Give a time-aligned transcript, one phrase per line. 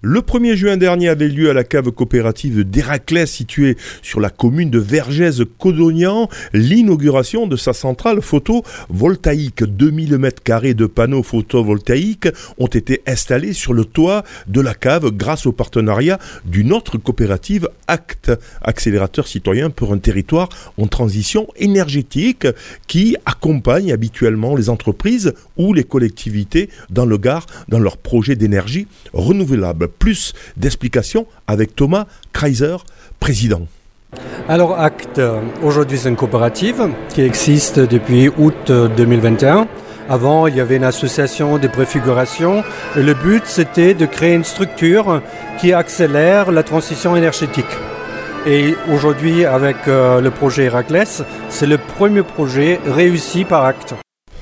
[0.00, 4.70] Le 1er juin dernier avait lieu à la cave coopérative d'Héraclès située sur la commune
[4.70, 9.64] de Vergès-Codognan l'inauguration de sa centrale photovoltaïque.
[9.64, 15.46] 2000 m2 de panneaux photovoltaïques ont été installés sur le toit de la cave grâce
[15.46, 18.30] au partenariat d'une autre coopérative ACT,
[18.62, 22.46] accélérateur citoyen pour un territoire en transition énergétique
[22.86, 28.86] qui accompagne habituellement les entreprises ou les collectivités dans le Gard dans leurs projets d'énergie
[29.12, 29.87] renouvelable.
[29.88, 32.76] Plus d'explications avec Thomas Kreiser,
[33.20, 33.66] président.
[34.48, 35.20] Alors Acte,
[35.62, 39.68] aujourd'hui c'est une coopérative qui existe depuis août 2021.
[40.08, 42.64] Avant, il y avait une association de préfiguration
[42.96, 45.20] et le but c'était de créer une structure
[45.60, 47.66] qui accélère la transition énergétique.
[48.46, 53.94] Et aujourd'hui, avec euh, le projet Héraclès, c'est le premier projet réussi par Acte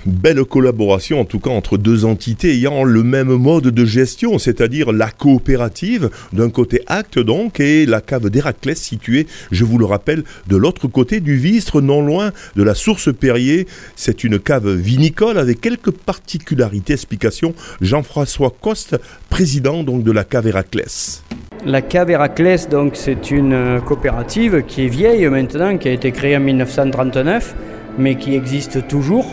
[0.06, 4.92] belle collaboration en tout cas entre deux entités ayant le même mode de gestion, c'est-à-dire
[4.92, 10.24] la coopérative d'un côté Acte donc et la cave d'Héraclès située, je vous le rappelle,
[10.46, 13.66] de l'autre côté du Vistre, non loin de la source Perrier.
[13.96, 16.93] C'est une cave vinicole avec quelques particularités.
[16.93, 18.96] Explication Jean-François Coste,
[19.29, 21.23] président donc de la cave Héraclès.
[21.65, 26.37] La cave Héraclès, donc, c'est une coopérative qui est vieille maintenant, qui a été créée
[26.37, 27.54] en 1939,
[27.98, 29.26] mais qui existe toujours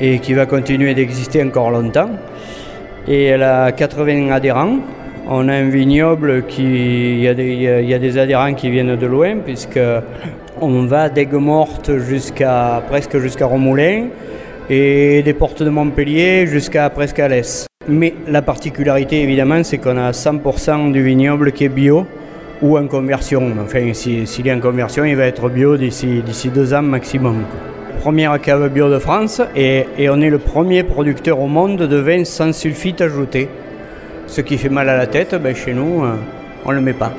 [0.00, 2.10] et qui va continuer d'exister encore longtemps.
[3.06, 4.78] Et elle a 80 adhérents.
[5.28, 6.62] On a un vignoble qui.
[6.62, 9.80] Il y, a des, adhérents qui viennent de loin, puisque
[10.60, 14.08] on va d'Aigues-Mortes jusqu'à presque jusqu'à Romoulin
[14.68, 17.66] et des portes de Montpellier jusqu'à presque Alès.
[17.88, 22.06] Mais la particularité évidemment c'est qu'on a 100% du vignoble qui est bio
[22.62, 23.50] ou en conversion.
[23.62, 26.22] Enfin s'il est en conversion il va être bio d'ici
[26.54, 27.44] deux ans maximum
[28.00, 32.24] première cave bio de France et, on est le premier producteur au monde de vin
[32.24, 33.48] sans sulfite ajouté.
[34.26, 36.14] Ce qui fait mal à la tête, ben chez nous, euh,
[36.64, 37.12] on ne le met pas.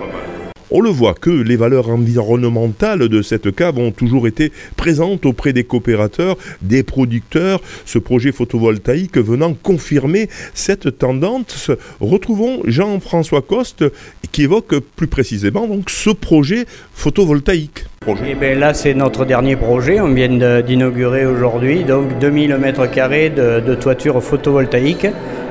[0.74, 5.52] On le voit que les valeurs environnementales de cette cave ont toujours été présentes auprès
[5.52, 11.72] des coopérateurs, des producteurs, ce projet photovoltaïque venant confirmer cette tendance.
[12.00, 13.84] Retrouvons Jean-François Coste
[14.32, 17.84] qui évoque plus précisément ce projet photovoltaïque.
[18.26, 20.00] Eh là, c'est notre dernier projet.
[20.00, 25.08] On vient d'inaugurer aujourd'hui donc 2000 m2 de, de toiture photovoltaïque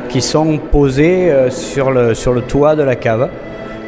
[0.09, 3.29] qui sont posées euh, sur le toit de la cave.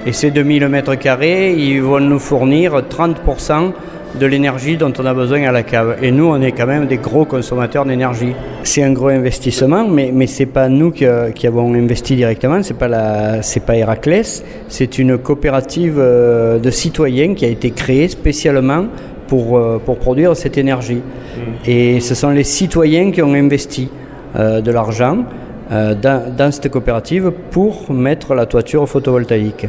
[0.05, 3.73] Et ces 2000 mètres carrés, ils vont nous fournir 30%
[4.19, 5.97] de l'énergie dont on a besoin à la cave.
[6.03, 8.35] Et nous, on est quand même des gros consommateurs d'énergie.
[8.65, 12.63] C'est un gros investissement, mais, mais ce n'est pas nous qui, qui, avons investi directement,
[12.63, 17.71] ce n'est pas, la, pas Héraclès, c'est une coopérative euh, de citoyens qui a été
[17.71, 18.87] créée spécialement
[19.29, 20.97] pour, euh, pour produire cette énergie.
[20.97, 21.41] Mmh.
[21.71, 23.89] Et ce sont les citoyens qui ont investi
[24.37, 25.19] euh, de l'argent
[25.71, 29.69] dans, dans cette coopérative pour mettre la toiture photovoltaïque.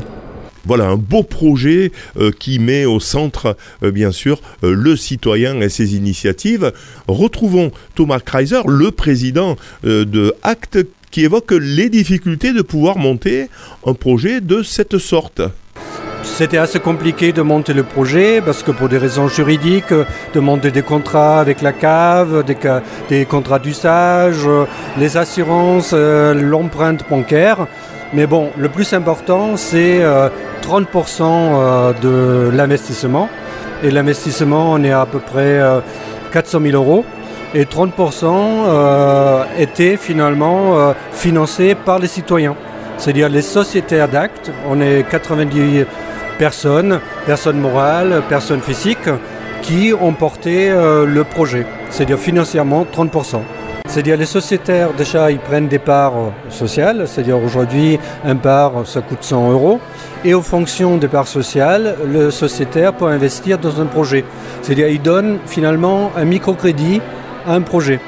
[0.66, 5.60] Voilà un beau projet euh, qui met au centre, euh, bien sûr, euh, le citoyen
[5.60, 6.72] et ses initiatives.
[7.08, 10.80] Retrouvons Thomas Kreiser, le président de Acte,
[11.12, 13.50] qui évoque les difficultés de pouvoir monter
[13.86, 15.42] un projet de cette sorte.
[16.24, 19.94] C'était assez compliqué de monter le projet parce que pour des raisons juridiques,
[20.34, 22.46] de monter des contrats avec la cave,
[23.10, 24.48] des contrats d'usage,
[24.98, 27.68] les assurances, l'empreinte bancaire.
[28.14, 30.02] Mais bon, le plus important, c'est
[30.62, 33.28] 30% euh, de l'investissement.
[33.84, 35.60] Et l'investissement, on est à, peu près
[36.32, 37.06] 400 euh, 000 euros.
[37.56, 42.56] Et 30% euh, était finalement financé par les citoyens,
[42.98, 44.52] c'est-à-dire les sociétaires d'actes.
[44.68, 45.86] On est 90
[46.40, 49.10] personnes, personnes morales, personnes physiques,
[49.62, 53.42] qui ont porté le projet, c'est-à-dire financièrement 30%.
[53.94, 59.20] C'est-à-dire les sociétaires, déjà, ils prennent des parts sociales, c'est-à-dire aujourd'hui, un part, ça coûte
[59.22, 59.80] 100 euros.
[60.26, 64.26] Et aux fonctions des parts sociales, le sociétaire peut investir dans un projet.
[64.64, 67.02] C'est-à-dire il donne finalement un microcrédit
[67.46, 68.00] à un projet.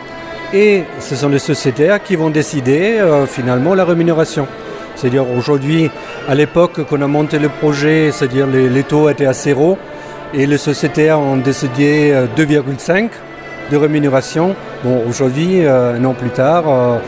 [0.52, 4.48] Et ce sont les sociétaires qui vont décider euh, finalement la rémunération.
[4.96, 5.92] C'est-à-dire aujourd'hui,
[6.28, 9.78] à l'époque qu'on a monté le projet, c'est-à-dire les, les, taux étaient à zéro
[10.34, 13.08] et les sociétaires ont décidé 2,5 euh,
[13.70, 14.56] de rémunération.
[14.86, 17.00] Bon, aujourd'hui, euh, un an plus tard, euh,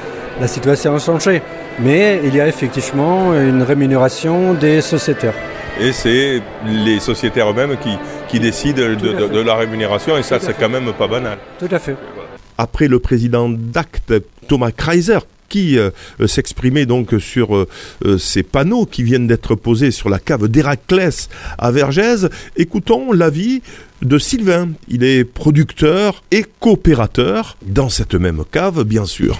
[0.41, 1.43] la situation a changé.
[1.79, 5.35] Mais il y a effectivement une rémunération des sociétaires.
[5.79, 7.95] Et c'est les sociétaires eux-mêmes qui,
[8.29, 11.37] qui décident de, la rémunération, et ça, c'est quand même pas banal.
[11.59, 11.95] Tout à fait.
[12.57, 14.11] Après le président d'Acte,
[14.47, 15.89] Thomas Kreiser, qui euh,
[16.27, 17.65] s'exprimait donc sur
[18.17, 22.27] ces panneaux qui viennent d'être posés sur la cave d'Héraclès à Vergès.
[22.55, 23.61] Écoutons l'avis
[24.01, 24.69] de Sylvain.
[24.87, 29.39] Il est producteur et coopérateur dans cette même cave, bien sûr.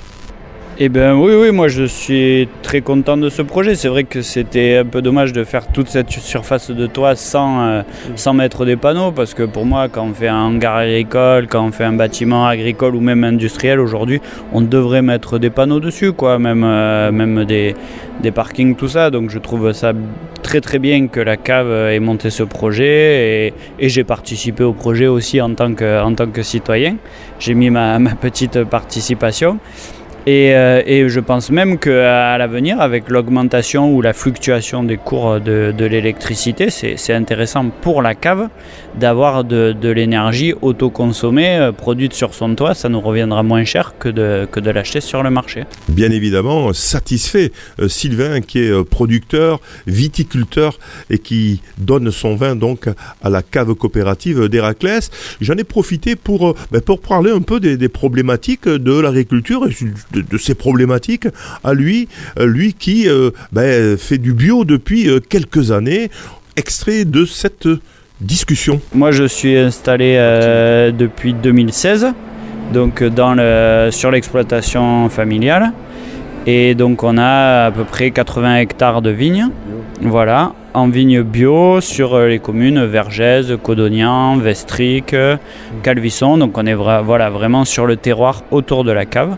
[0.80, 3.74] Eh bien oui, oui, moi je suis très content de ce projet.
[3.74, 7.66] C'est vrai que c'était un peu dommage de faire toute cette surface de toit sans,
[7.66, 7.82] euh,
[8.16, 11.66] sans mettre des panneaux, parce que pour moi, quand on fait un hangar agricole, quand
[11.66, 14.22] on fait un bâtiment agricole ou même industriel aujourd'hui,
[14.54, 17.74] on devrait mettre des panneaux dessus, quoi, même, euh, même des,
[18.22, 19.10] des parkings, tout ça.
[19.10, 19.94] Donc je trouve ça
[20.44, 24.74] très très bien que la cave ait monté ce projet et, et j'ai participé au
[24.74, 26.98] projet aussi en tant que, en tant que citoyen.
[27.40, 29.58] J'ai mis ma, ma petite participation.
[30.28, 35.40] Et, euh, et, je pense même qu'à l'avenir, avec l'augmentation ou la fluctuation des cours
[35.40, 38.50] de, l'électricité, c'est intéressant pour la cave
[39.00, 42.74] d'avoir de, l'énergie autoconsommée euh, produite sur son toit.
[42.74, 45.64] Ça nous reviendra moins cher que de, l'acheter sur le marché.
[45.88, 50.78] Bien évidemment, satisfait euh, Sylvain qui est producteur, viticulteur
[51.10, 52.90] et qui donne son vin donc
[53.24, 55.10] à la cave coopérative d'Héraclès.
[55.40, 59.66] J'en ai profité pour, ben, parler un peu des, problématiques de l'agriculture
[60.18, 61.28] de, de, ces problématiques
[61.64, 62.08] à lui,
[62.40, 66.10] lui qui euh, ben, fait du bio depuis euh, quelques années,
[66.56, 67.68] extrait de cette
[68.22, 68.82] discussion.
[68.94, 72.08] Moi je suis installé euh, depuis 2016,
[72.74, 75.72] donc dans le, sur l'exploitation familiale.
[76.50, 79.50] Et donc on a à peu près 80 hectares de vignes.
[80.02, 85.14] Voilà, en vignes bio sur les communes Vergès, Codognan, Vestric,
[85.84, 86.38] Calvisson.
[86.38, 89.36] Donc on est vra voilà, vraiment sur le terroir autour de la cave.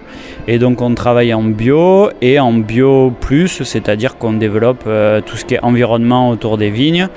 [0.47, 5.35] Et donc on travaille en bio et en bio plus, c'est-à-dire qu'on développe euh, tout
[5.35, 7.07] ce qui est environnement autour des vignes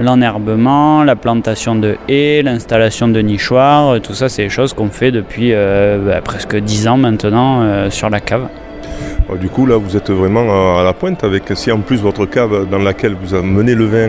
[0.00, 5.10] l'enherbement, la plantation de haies, l'installation de nichoirs, tout ça c'est des choses qu'on fait
[5.10, 8.48] depuis euh, bah, presque 10 ans maintenant euh, sur la cave.
[9.36, 12.66] Du coup, là, vous êtes vraiment à la pointe avec, si en plus votre cave
[12.70, 14.08] dans laquelle vous menez le vin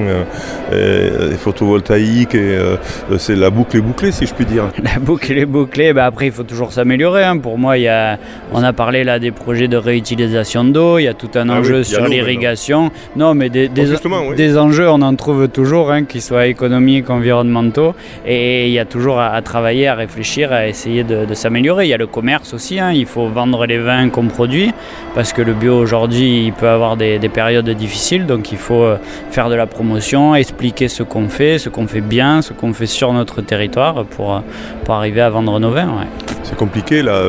[0.71, 2.77] euh, est photovoltaïque, et euh,
[3.18, 4.69] c'est la boucle est bouclée, si je puis dire.
[4.83, 7.24] La boucle est bouclée, bah après, il faut toujours s'améliorer.
[7.24, 7.38] Hein.
[7.38, 8.18] Pour moi, il y a,
[8.54, 11.60] on a parlé là des projets de réutilisation d'eau, il y a tout un ah
[11.60, 12.92] enjeu oui, sur l'irrigation.
[13.16, 14.36] Non, mais des, des, oui.
[14.36, 17.94] des, enjeux, on en trouve toujours, hein, qu'ils soient économiques, environnementaux,
[18.25, 21.86] et il y a toujours à, à travailler, à réfléchir, à essayer de, de s'améliorer.
[21.86, 24.71] Il y a le commerce aussi, hein, il faut vendre les vins qu'on produit
[25.15, 28.85] parce que le bio aujourd'hui il peut avoir des, des, périodes difficiles donc il faut
[29.31, 32.85] faire de la promotion, expliquer ce qu'on fait, ce qu'on fait bien, ce qu'on fait
[32.85, 34.41] sur notre territoire pour,
[34.83, 36.06] pour arriver à vendre nos vins.
[36.44, 37.21] C'est compliqué là,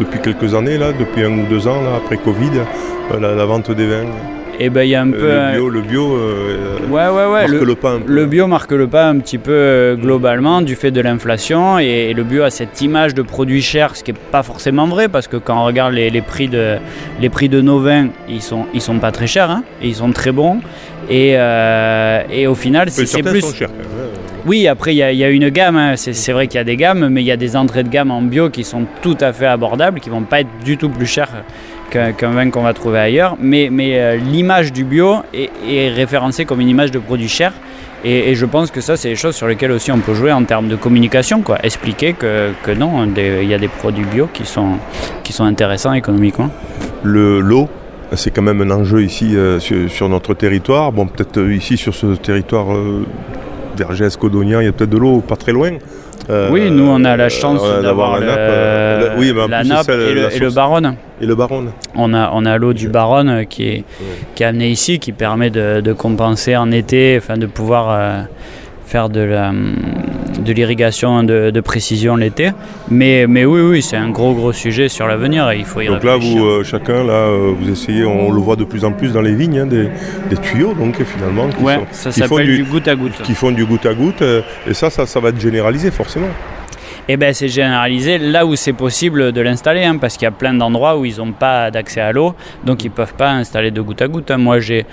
[0.00, 2.50] depuis quelques années, là, depuis un ou deux ans là, après Covid,
[3.20, 4.06] la, la vente des vins.
[4.60, 7.32] Et eh ben il y a un peu le bio, le bio euh, ouais, ouais,
[7.32, 7.98] ouais, marque le, le pas.
[8.04, 12.08] Le bio marque le pas un petit peu euh, globalement du fait de l'inflation et,
[12.10, 15.06] et, le bio a cette image de produit cher, ce qui est pas forcément vrai
[15.06, 16.78] parce que quand on regarde les, les prix de
[17.20, 19.94] les prix de nos vins, ils sont ils sont pas très chers, hein, et ils
[19.94, 20.58] sont très bons
[21.08, 23.40] et, euh, et au final c'est plus.
[23.40, 23.70] Sont chers,
[24.46, 25.76] oui, après, il y, y, a une gamme.
[25.76, 25.94] Hein.
[25.96, 28.10] C'est vrai qu'il y a des gammes, mais il y a des entrées de gamme
[28.10, 31.06] en bio qui sont tout à fait abordables, qui vont pas être du tout plus
[31.06, 31.44] chères
[31.90, 33.36] qu'un qu vin qu'on va trouver ailleurs.
[33.40, 37.52] Mais, mais euh, l'image du bio est, référencée comme une image de produit cher.
[38.04, 40.44] Et, je pense que ça, c'est des choses sur lesquelles aussi on peut jouer en
[40.44, 41.42] termes de communication.
[41.42, 41.58] Quoi.
[41.64, 44.76] Expliquer que, que non, il y a des produits bio qui sont,
[45.24, 46.50] qui sont intéressants économiquement.
[47.02, 47.68] L'eau
[48.16, 50.92] c'est quand même un enjeu ici euh, sur, notre territoire.
[50.92, 53.04] Bon, peut-être euh, ici sur ce territoire euh,
[53.76, 55.72] Vergès, Codognan, il y a peut-être de l'eau pas très loin.
[56.30, 59.86] Euh, oui, nous on a la chance euh, d'avoir la nappe, euh, oui, la nappe
[59.86, 60.94] celle, et, le, et le Baronne.
[61.22, 61.70] Et le Baronne.
[61.94, 64.06] On a, on a l'eau du Baronne qui est, oui.
[64.34, 68.26] qui est amenée ici, qui permet de, de compenser en été, enfin de pouvoir
[68.84, 69.52] faire de la,
[70.38, 72.50] de l'irrigation de, de, précision l'été.
[72.90, 75.86] Mais, mais oui, oui, c'est un gros, gros sujet sur l'avenir et il faut y
[75.86, 76.34] Donc réfléchir.
[76.34, 79.12] là, vous, euh, chacun, là, euh, vous essayez, on le voit de plus en plus
[79.12, 79.88] dans les vignes, hein, des,
[80.30, 83.22] des, tuyaux, donc finalement, qui, ouais, sont, ça font du, du, goutte à goutte.
[83.22, 86.28] Qui font du goutte à goutte, euh, et ça, ça, ça va être généralisé forcément.
[87.10, 90.30] Eh ben, c'est généralisé là où c'est possible de l'installer, hein, parce qu'il y a
[90.30, 93.70] plein d'endroits où ils n'ont pas d'accès à l'eau, donc ils ne peuvent pas installer
[93.70, 94.30] de goutte à goutte.
[94.30, 94.36] Hein.
[94.36, 94.84] Moi, j'ai,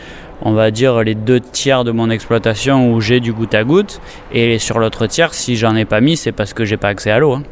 [0.42, 4.02] on va dire, les deux tiers de mon exploitation où j'ai du goutte à goutte,
[4.32, 7.12] et sur l'autre tiers, si j'en ai pas mis, c'est parce que j'ai pas accès
[7.12, 7.34] à l'eau.
[7.34, 7.44] Hein.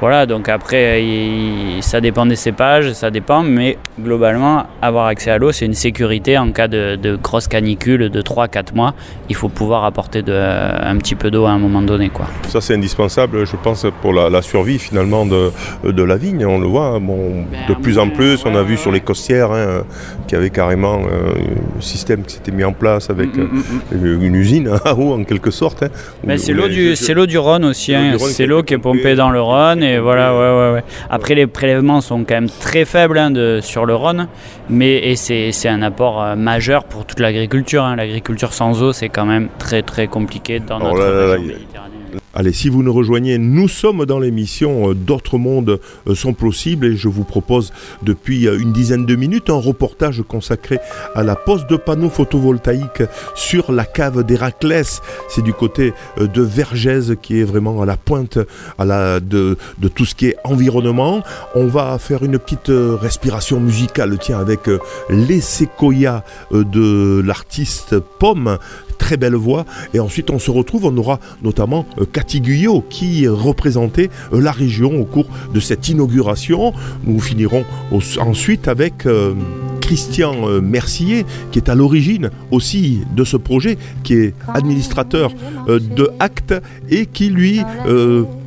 [0.00, 5.36] Voilà, donc après, il, ça dépend des cépages, ça dépend, mais globalement, avoir accès à
[5.36, 8.94] l'eau, c'est une sécurité en cas de, de grosse canicule de 3-4 mois.
[9.28, 12.08] Il faut pouvoir apporter de, un petit peu d'eau à un moment donné.
[12.08, 12.26] Quoi.
[12.48, 15.50] Ça, c'est indispensable, je pense, pour la, la, survie finalement de,
[15.84, 16.46] de la vigne.
[16.46, 19.82] On le voit, bon, de plus en plus, on a vu sur les costières hein,
[20.26, 21.32] qu'il y avait carrément euh,
[21.78, 23.48] un système qui s'était mis en place avec mm
[23.92, 24.26] -hmm.
[24.26, 25.82] une usine à eau en quelque sorte.
[25.82, 26.94] Hein, c'est l'eau du,
[27.32, 29.82] du Rhône aussi, hein, c'est l'eau qui est pompée dans le Rhône.
[29.82, 30.84] Et voilà, ouais, ouais, ouais.
[31.08, 34.28] Après, les prélèvements sont quand même très faibles hein, de, sur le Rhône,
[34.68, 37.84] mais c'est un apport euh, majeur pour toute l'agriculture.
[37.84, 37.96] Hein.
[37.96, 41.99] L'agriculture sans eau, c'est quand même très très compliqué dans notre là, région méditerranéenne.
[42.32, 46.86] Allez, si vous nous rejoignez, nous sommes dans l'émission euh, D'autres mondes euh, sont possibles
[46.86, 47.72] et je vous propose
[48.04, 50.78] depuis euh, une dizaine de minutes un reportage consacré
[51.16, 53.02] à la pose de panneaux photovoltaïques
[53.34, 55.02] sur la cave d'Héraclès.
[55.28, 58.38] C'est du côté de Vergès qui est vraiment à la pointe
[58.78, 59.56] de
[59.92, 61.22] tout ce qui est environnement.
[61.56, 64.60] On va faire une petite respiration musicale, tiens, avec
[65.08, 66.22] les séquoias
[66.52, 68.58] de l'artiste Pomme
[69.00, 69.64] très belle voix.
[69.94, 74.52] Et ensuite, on se retrouve, on aura notamment euh, Cathy Guyot qui représentait euh, la
[74.52, 76.74] région au cours de cette inauguration.
[77.04, 79.34] Nous finirons ensuite avec euh,
[79.80, 85.32] Christian Mercier, qui est à l'origine aussi de ce projet, qui est administrateur
[85.66, 86.54] de Acte
[86.90, 87.60] et qui lui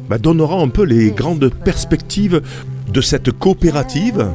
[0.10, 2.42] bah, donnera un peu les grandes perspectives
[2.94, 4.26] de cette coopérative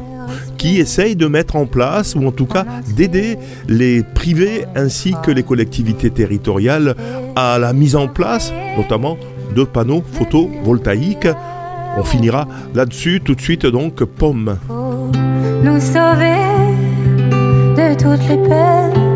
[0.59, 3.38] qui essaye de mettre en place, ou en tout cas d'aider
[3.69, 6.95] les privés ainsi que les collectivités territoriales
[7.37, 9.17] à la mise en place, notamment
[9.55, 11.29] de panneaux photovoltaïques.
[11.97, 14.59] On finira là-dessus tout de suite donc pomme.
[15.62, 16.37] Nous sauver
[17.77, 19.08] de toutes les peines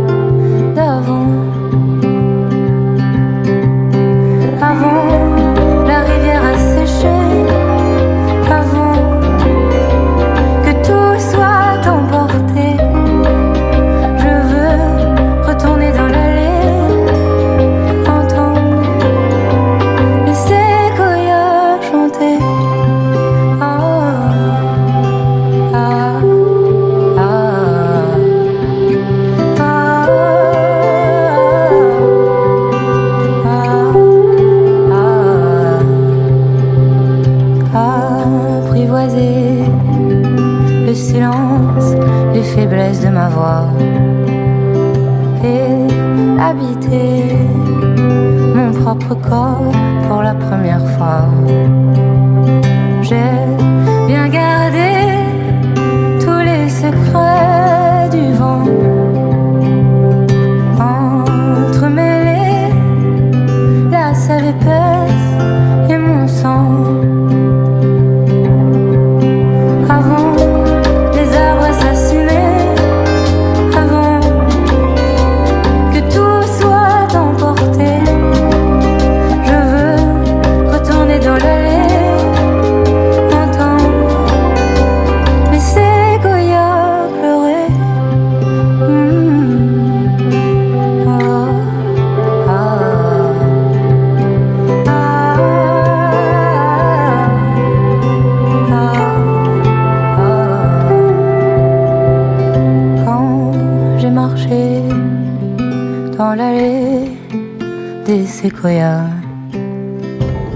[51.33, 51.82] Música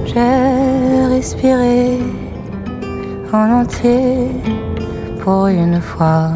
[0.05, 1.99] J'ai respiré
[3.33, 4.31] en entier
[5.25, 6.33] pour une fois.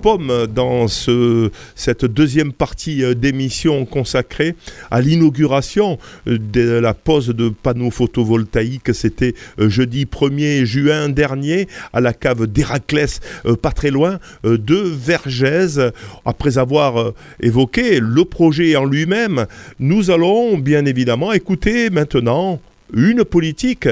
[0.00, 4.54] Pomme dans ce, cette deuxième partie euh, d'émission consacrée
[4.90, 8.94] à l'inauguration euh, de la pose de panneaux photovoltaïques.
[8.94, 13.20] C'était euh, jeudi 1er juin dernier à la cave d'Héraclès,
[13.62, 15.78] pas très loin de Vergès.
[16.24, 19.46] Après avoir évoqué le projet en lui-même,
[19.78, 22.60] nous allons bien évidemment écouter maintenant
[22.94, 23.88] une politique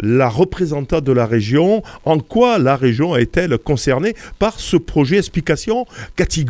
[0.00, 1.82] la représentante de la région.
[2.04, 5.18] En quoi la région est-elle concernée par ce projet?
[5.18, 5.86] Explication
[6.16, 6.44] Cathy.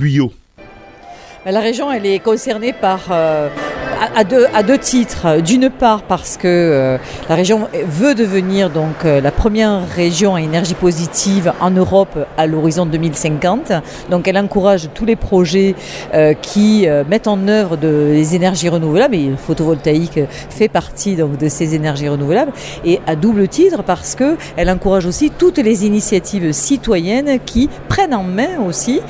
[1.50, 3.48] La région, elle est concernée par euh,
[4.14, 5.40] à, deux, à deux titres.
[5.40, 10.42] D'une part parce que euh, la région veut devenir donc euh, la première région à
[10.42, 13.72] énergie positive en Europe à l'horizon 2050.
[14.10, 15.74] Donc elle encourage tous les projets
[16.42, 21.48] qui mettent en œuvre de, des énergies renouvelables et le photovoltaïque fait partie donc de
[21.48, 22.52] ces énergies renouvelables
[22.84, 28.14] et à double titre parce que elle encourage aussi toutes les initiatives citoyennes qui prennent
[28.14, 29.00] en main aussi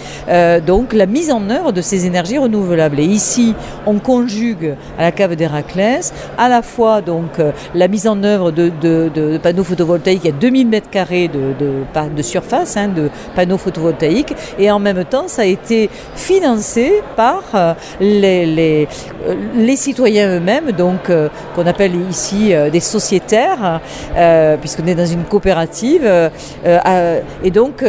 [0.67, 3.01] donc la mise en œuvre de ces énergies renouvelables.
[3.01, 3.55] Et ici,
[3.87, 8.51] on conjugue à la cave d'Héraclès, à la fois donc euh, la mise en œuvre
[8.51, 14.79] de, panneaux photovoltaïques à 2000 mètres carrés de, surface, hein, de panneaux photovoltaïques, et en
[14.79, 18.87] même temps ça a été financé par euh, euh,
[19.57, 21.11] les citoyens eux-mêmes, donc
[21.55, 23.81] qu'on appelle ici des sociétaires,
[24.61, 26.09] puisqu'on est dans une coopérative,
[27.45, 27.85] et donc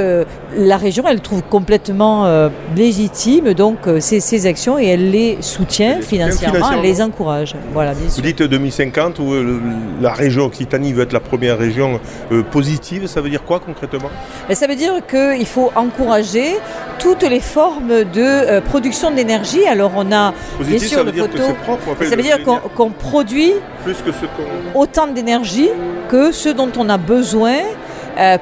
[0.57, 6.69] la région elle trouve complètement légitime donc ces, ces, actions et elle les soutient financièrement
[6.77, 7.55] on les encourage.
[7.73, 9.59] Voilà, bien Vous dites 2050 où euh,
[10.01, 11.99] la région Occitanie veut être la première région
[12.31, 14.09] euh, positive, ça veut dire quoi concrètement?
[14.47, 16.55] Mais ça veut dire qu'il faut encourager
[16.99, 19.65] toutes les formes de euh, production d'énergie.
[19.65, 21.89] Alors on a Positive, sûr, ça veut le photo- c'est propre.
[21.89, 22.39] en fait, ça veut dire
[22.75, 24.79] qu'on produit plus que ce qu'on.
[24.79, 25.69] autant d'énergie
[26.09, 27.57] que ce dont on a besoin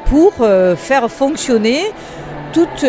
[0.05, 0.33] pour
[0.75, 1.81] faire fonctionner
[2.57, 2.83] toute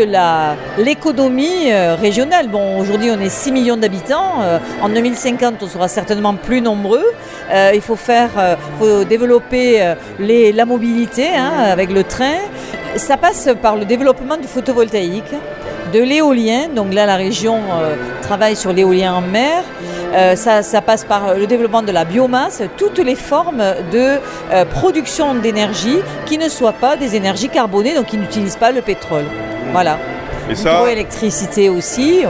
[0.79, 2.49] l'économie euh, régionale.
[2.49, 4.41] Bon, aujourd'hui on est 6 millions d'habitants.
[4.41, 7.05] Euh, en 2050 on sera certainement plus nombreux.
[7.53, 8.31] Euh, il faut faire,
[8.79, 12.39] faut développer les- la mobilité hein, avec le train.
[12.97, 15.33] Ça passe par le développement du photovoltaïque,
[15.93, 16.69] de l'éolien.
[16.75, 17.59] Donc là la région
[18.23, 19.65] travaille sur l'éolien en mer.
[20.15, 23.63] Euh, ça, ça passe par le développement de la biomasse, toutes les formes
[23.93, 24.19] de
[24.53, 28.81] euh, production d'énergie qui ne soient pas des énergies carbonées, donc qui n'utilisent pas le
[28.83, 29.25] pétrole.
[29.73, 29.99] Voilà.
[30.51, 32.25] Et ça, L'hydroélectricité aussi.
[32.25, 32.29] euh,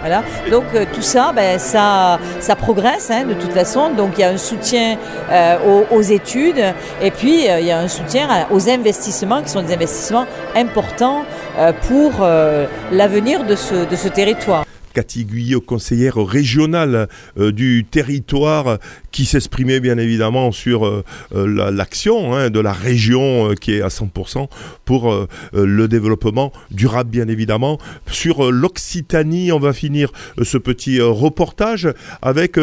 [0.00, 0.22] Voilà.
[0.50, 3.90] Donc euh, tout ça, ben, ça, ça progresse hein, de toute façon.
[3.90, 4.96] Donc il y a un soutien
[5.30, 6.64] euh, aux, aux études
[7.02, 11.22] et puis euh, il y a un soutien aux investissements qui sont des investissements importants
[11.58, 14.64] euh, pour euh, l'avenir de ce, de ce territoire.
[15.00, 15.26] Cathy
[15.66, 18.78] conseillère régionale euh, du territoire,
[19.12, 21.02] qui s'exprimait bien évidemment sur euh,
[21.34, 24.48] euh, la- l'action hein, de la région qui est à 100%
[24.84, 27.78] pour le développement durable, bien évidemment.
[28.10, 30.10] Sur l'Occitanie, on va finir
[30.42, 31.88] ce petit reportage
[32.22, 32.58] avec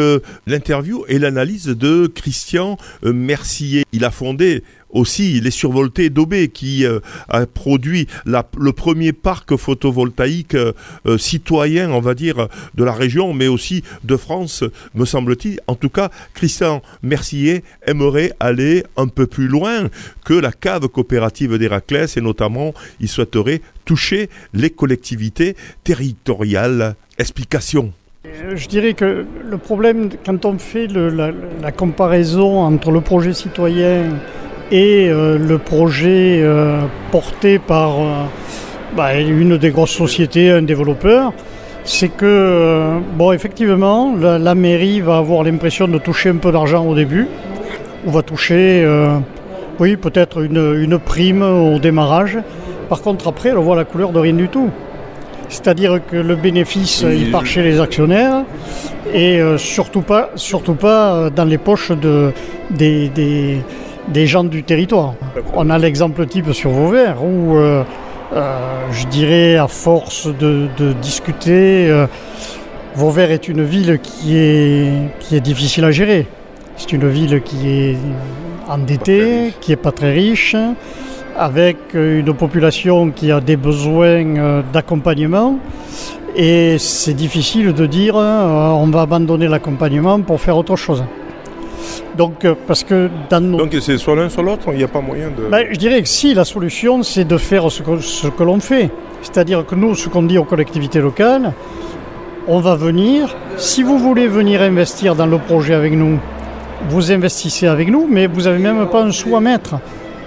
[0.46, 3.84] l'interview et l'analyse de Christian Mercier.
[3.92, 10.54] Il a fondé aussi les survoltés d'Aubé qui euh, a produit le premier parc photovoltaïque
[10.54, 10.72] euh,
[11.06, 14.64] euh, citoyen, on va dire, de la région, mais aussi de France,
[14.94, 15.60] me semble-t-il.
[15.66, 19.88] En tout cas, Christian Mercier aimerait aller un peu plus loin
[20.24, 26.94] que la cave coopérative d'Héraclès et notamment, il souhaiterait toucher les collectivités territoriales.
[27.18, 27.92] Explication.
[28.54, 34.18] Je dirais que le problème, quand on fait la comparaison entre le projet citoyen
[34.70, 38.24] et euh, le projet euh, porté par euh,
[38.96, 41.32] bah, une des grosses sociétés, un développeur,
[41.84, 46.84] c'est que, bon, effectivement, la, la mairie va avoir l'impression de toucher un peu d'argent
[46.84, 47.28] au début,
[48.04, 49.18] ou va toucher, euh,
[49.78, 52.38] oui, peut-être une, une prime au démarrage.
[52.90, 54.70] Par contre, après, elle voit la couleur de rien du tout.
[55.48, 58.42] C'est-à-dire que le bénéfice, il part chez les actionnaires
[59.14, 62.32] et euh, surtout pas, surtout pas dans les poches de,
[62.70, 63.62] des, des,
[64.12, 65.14] des gens du territoire.
[65.54, 67.84] On a l'exemple type sur Vauvert où, euh,
[68.34, 68.58] euh,
[68.92, 72.06] je dirais, à force de, de discuter, euh,
[72.94, 76.26] Vauvert est une ville qui est, qui est difficile à gérer.
[76.76, 77.96] C'est une ville qui est
[78.68, 80.56] endettée, qui est pas très riche,
[81.36, 85.58] avec une population qui a des besoins d'accompagnement.
[86.36, 91.02] Et c'est difficile de dire on va abandonner l'accompagnement pour faire autre chose.
[92.16, 94.88] Donc, euh, parce que dans nos Donc c'est soit l'un soit l'autre, il n'y a
[94.88, 95.48] pas moyen de...
[95.50, 98.60] ben, je dirais que si la solution c'est de faire ce que, ce que l'on
[98.60, 98.90] fait,
[99.22, 101.52] c'est-à-dire que nous, ce qu'on dit aux collectivités locales,
[102.46, 106.18] on va venir, si vous voulez venir investir dans le projet avec nous,
[106.88, 109.76] vous investissez avec nous, mais vous n'avez même pas un sou à mettre.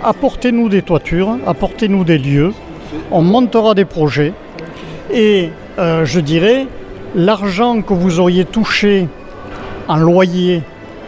[0.04, 2.54] Apportez-nous des toitures, apportez-nous des lieux,
[3.12, 4.34] on montera des projets,
[5.12, 6.68] et euh, je dirais,
[7.16, 9.08] l'argent que vous auriez touché
[9.88, 10.62] en loyer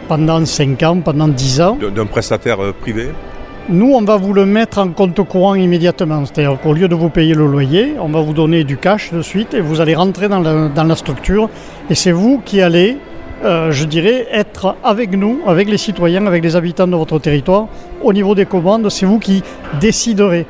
[0.08, 3.10] pendant 5 ans, pendant 10 ans, d'un- prestataire euh, privé.
[3.68, 6.24] nous, on va vous le mettre en compte courant immédiatement.
[6.26, 9.22] C'est-à-dire qu'au lieu de vous payer le loyer, on va vous donner du cash de
[9.22, 11.48] suite et vous allez rentrer dans la, dans la structure.
[11.90, 12.98] Et c'est vous qui allez,
[13.44, 17.66] euh, je dirais, être avec nous, avec les citoyens, avec les habitants de votre territoire.
[18.02, 19.42] Au niveau des commandes, c'est vous qui
[19.80, 20.46] déciderez.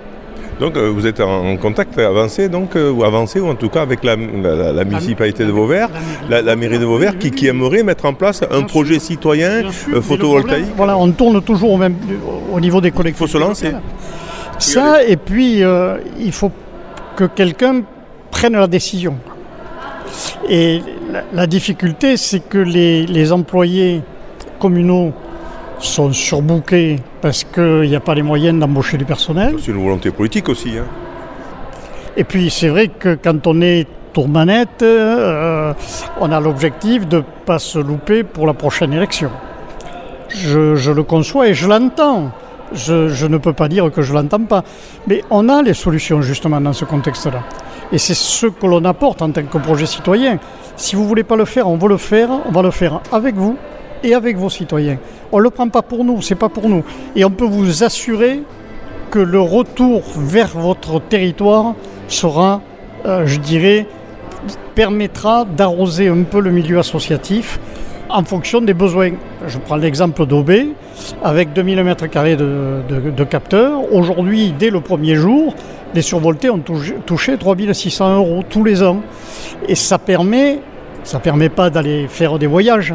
[0.60, 3.82] Donc euh, vous êtes en contact avancé, donc, euh, ou avancé, ou en tout cas
[3.82, 5.88] avec la, la- la- la municipalité de Vauvert,
[6.30, 9.96] la, la mairie de Vauvert, qui, qui aimerait mettre en place un projet citoyen sûr,
[9.96, 10.66] euh, photovoltaïque.
[10.66, 11.96] problème, Voilà, on tourne toujours au, même,
[12.52, 13.32] au niveau des collectivités.
[13.32, 13.72] faut se lancer.
[14.58, 16.52] Ça, et puis euh, il faut
[17.16, 17.82] que quelqu'un
[18.30, 19.16] prenne la décision.
[20.48, 24.02] Et la, la difficulté, c'est que les, les employés
[24.60, 25.12] communaux
[25.86, 29.56] sont surbookés parce qu'il n'y a pas les moyens d'embaucher du personnel.
[29.58, 30.78] C'est une volonté politique aussi.
[30.78, 30.84] hein.
[32.16, 35.72] Et puis c'est vrai que quand on est tourmanette, euh,
[36.20, 39.30] on a l'objectif de ne pas se louper pour la prochaine élection.
[40.28, 42.30] Je, je le conçois et je l'entends.
[42.72, 44.64] Je, je ne peux pas dire que je ne l'entends pas.
[45.06, 47.40] Mais on a les solutions justement dans ce contexte-là.
[47.92, 50.38] Et c'est ce que l'on apporte en tant que projet citoyen.
[50.76, 52.28] Si vous ne voulez pas le faire, on va le faire.
[52.46, 53.56] On va le faire avec vous
[54.04, 54.98] et avec vos citoyens.
[55.32, 56.84] On ne le prend pas pour nous, c'est pas pour nous.
[57.16, 58.42] Et on peut vous assurer
[59.10, 61.74] que le retour vers votre territoire
[62.06, 62.60] sera,
[63.06, 63.86] euh, je dirais,
[64.74, 67.58] permettra d'arroser un peu le milieu associatif
[68.10, 69.12] en fonction des besoins.
[69.46, 70.68] Je prends l'exemple d'Aubé,
[71.22, 73.92] avec 2000 m2 de, de, capteurs.
[73.92, 75.54] Aujourd'hui, dès le premier jour,
[75.94, 76.60] les survoltés ont
[77.06, 79.00] touché 3600 euros tous les ans.
[79.68, 80.58] Et ça permet,
[81.02, 82.94] ça permet pas d'aller faire des voyages,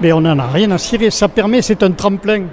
[0.00, 1.10] mais on n'en a rien à cirer.
[1.10, 2.44] Ça permet, c'est un tremplin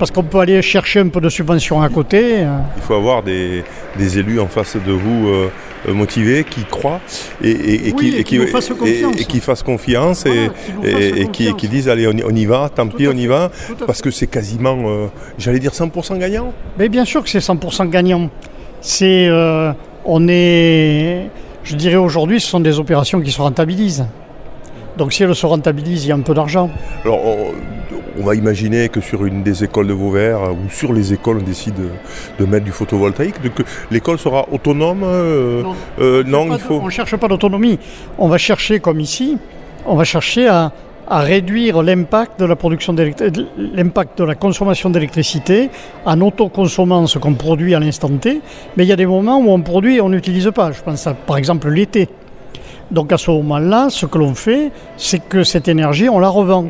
[0.00, 2.38] parce qu'on peut aller chercher un peu de subvention à côté.
[2.38, 2.56] Euh.
[2.76, 3.62] Il faut avoir des,
[3.98, 5.50] élus en face de vous euh,
[5.88, 7.00] euh, motivés, qui croient
[7.44, 10.24] et, qui, fassent confiance.
[10.24, 13.50] et, qui, disent allez on, y va, tant pis on y va,
[13.86, 16.54] parce que c'est quasiment, j'allais dire 100% gagnant.
[16.78, 18.30] Mais bien sûr que c'est 100% gagnant.
[18.80, 19.28] C'est,
[20.06, 21.28] on est,
[21.62, 24.06] je dirais aujourd'hui, ce sont des opérations qui se rentabilisent.
[25.00, 26.68] Donc si elles se rentabilisent, il y a un peu d'argent.
[27.06, 27.20] Alors
[28.20, 31.38] on va imaginer que sur une des écoles de Vauvert euh, ou sur les écoles,
[31.40, 31.74] on décide
[32.38, 35.62] de, mettre du photovoltaïque, que l'école sera autonome euh,
[36.26, 36.80] Non, euh, il faut.
[36.82, 37.78] on ne cherche pas d'autonomie.
[38.18, 39.38] On va chercher, comme ici,
[39.86, 40.70] on va chercher à,
[41.08, 45.70] réduire l'impact de la production l'impact de la consommation d'électricité
[46.04, 48.42] en autoconsommant ce qu'on produit à l'instant T.
[48.76, 50.72] Mais il y a des moments où on produit et on n'utilise pas.
[50.72, 52.06] Je pense à, par exemple l'été.
[52.90, 56.66] Donc à ce moment-là, ce que l'on fait, c'est que cette énergie, on la revend.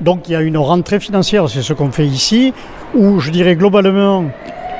[0.00, 2.54] Donc il y a une rentrée financière, c'est ce qu'on fait ici,
[2.94, 4.24] où je dirais globalement,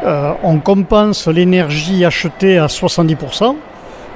[0.05, 3.57] euh, on compense l'énergie achetée à 70%,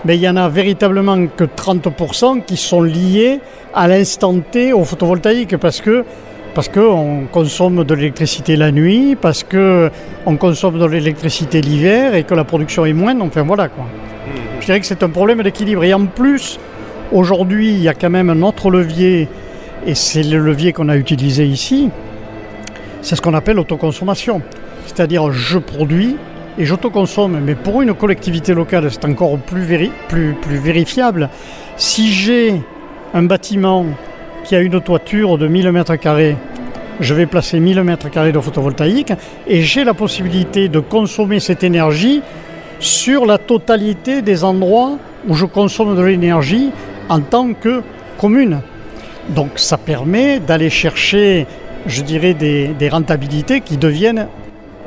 [0.05, 3.41] mais il y en a véritablement que 30% qui sont liés
[3.75, 6.05] à l'instant T au photovoltaïque, parce que
[6.55, 12.35] parce qu'on consomme de l'électricité la nuit, parce qu'on consomme de l'électricité l'hiver et que
[12.35, 13.25] la production est moindre.
[13.25, 13.85] Enfin voilà quoi.
[14.65, 15.85] Je dirais que c'est un problème d'équilibre.
[15.85, 16.59] Et en plus,
[17.13, 19.29] aujourd'hui, il y a quand même un autre levier
[19.87, 21.91] et c'est le levier qu'on a utilisé ici.
[23.03, 24.41] C'est ce qu'on appelle l'autoconsommation.
[24.87, 26.17] C'est-à-dire je produis
[26.57, 27.41] et j'autoconsomme.
[27.45, 29.67] Mais pour une collectivité locale, c'est encore plus,
[30.09, 31.29] plus, plus vérifiable.
[31.77, 32.63] Si j'ai
[33.13, 33.85] un bâtiment
[34.45, 36.37] qui a une toiture de 1000 m2,
[37.01, 39.13] je vais placer 1000 m2 de photovoltaïque
[39.47, 42.23] et j'ai la possibilité de consommer cette énergie
[42.81, 46.71] sur la totalité des endroits où je consomme de l'énergie
[47.09, 47.83] en tant que
[48.19, 48.61] commune.
[49.31, 51.47] Donc ça permet d'aller chercher,
[51.87, 54.29] je dirais, des, rentabilités qui deviennent,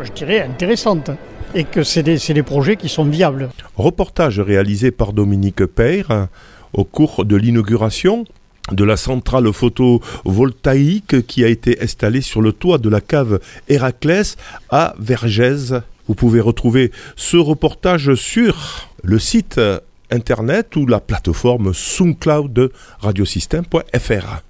[0.02, 1.12] je dirais, intéressantes
[1.56, 3.50] et que c'est des, projets qui sont viables.
[3.76, 6.28] Reportage réalisé par Dominique Peyre
[6.74, 8.26] au cours de l'inauguration
[8.72, 14.36] de la centrale photovoltaïque qui a été installée sur le toit de la cave Héraclès
[14.70, 15.74] à Vergès.
[16.08, 19.60] Vous pouvez retrouver ce reportage sur le site
[20.10, 24.44] internet ou la plateforme SoundCloud de radiosystème.fr.